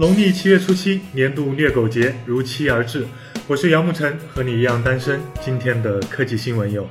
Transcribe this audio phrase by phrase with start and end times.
[0.00, 3.06] 农历七月初七，年度虐狗节如期而至。
[3.46, 5.20] 我是杨沐晨，和你一样单身。
[5.42, 6.88] 今天的科技新闻有：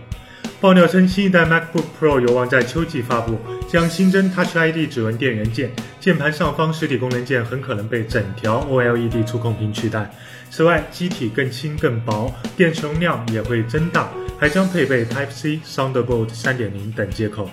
[0.61, 3.35] 爆料称，新一代 MacBook Pro 有望在秋季发布，
[3.67, 10.13] 将新增 Touch ID 指纹电源键，键盘上方实体功能键很可能被整条 OLED 触控屏取代。
[10.51, 17.49] 此外，机体更轻更薄，电池容量也会增大，还将配备 Type C、Thunderbolt 3.0等接口。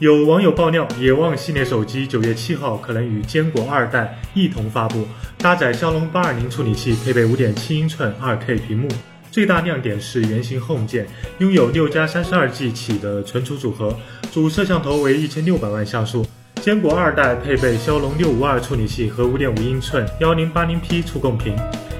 [0.00, 5.04] 有网友爆料，野望系列手机九月七号可能与坚果二代一同发布，
[5.38, 8.86] 搭载骁龙八二零处理器，配备五点七英寸二 K 屏幕。
[9.32, 11.08] 最大亮点是圆形 Home 键，
[11.38, 13.92] 拥有六加三十二 G 起的存储组合，
[14.30, 16.24] 主摄像头为一千六百万像素。
[16.62, 21.56] 坚果二代配备骁龙六五二处理器和五点五英寸幺零八零 P 触控屏。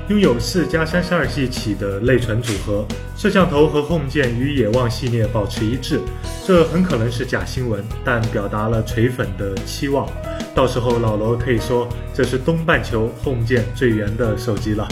[0.09, 6.01] 拥有四加三十二 G 起的内存组合，摄像头和 Home 键与野望系列保持一致，
[6.47, 10.09] 这很可能是假新闻，但表达了锤粉的期望。
[10.55, 14.89] 到时候老罗可以说这是东半球 Home 键最圆的手机了。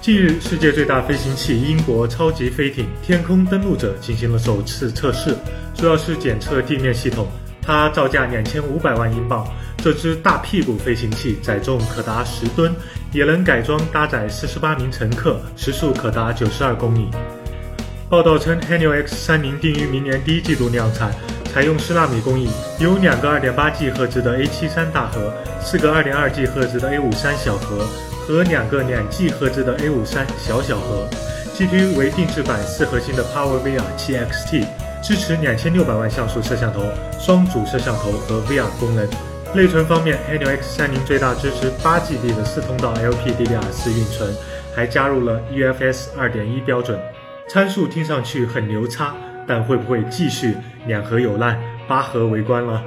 [0.00, 5.34] 近日，世界最大飞行器英国超级飞艇天空登陆者进行了首次测试，
[5.74, 7.26] 主要是检测地面系统。
[7.70, 9.46] 它造价两千五百万英镑。
[9.76, 12.74] 这只大屁股飞行器载重可达十吨，
[13.12, 17.08] 也能改装搭载四十八名乘客，时速可达九十二公里。
[18.08, 21.12] 报道称，Helio X30 定于明年第一季度量产，
[21.44, 25.32] 采用十纳米工艺，有两个二点八 G 赫兹的 A73 大核，
[25.62, 27.86] 四个二点二 G 赫兹的 A53 小核
[28.26, 31.08] 和两个两 G 赫兹的 A53 小小核。
[31.54, 34.66] GPU 为定制版四核心的 PowerVR 7XT，
[35.02, 36.82] 支持两千六百万像素摄像头、
[37.18, 39.08] 双主摄像头和 VR 功能。
[39.52, 44.32] 内存方面，Helio X30 最大支持八 GB 的四通道 LPDDR4 运存，
[44.74, 46.96] 还加入了 UFS 2.1标准。
[47.48, 49.12] 参数听上去很牛叉，
[49.48, 50.56] 但会不会继续
[50.86, 52.80] 两核有难，八核围观了？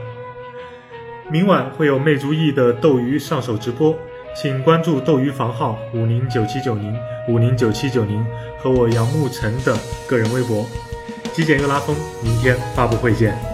[1.30, 3.98] 明晚会有魅族 E 的斗鱼上手直播，
[4.34, 6.98] 请关注斗鱼房号五零九七九零
[7.28, 8.26] 五零九七九零
[8.58, 10.66] 和我杨沐晨的个人微博。
[11.34, 13.53] 极简又拉风，明天发布会见。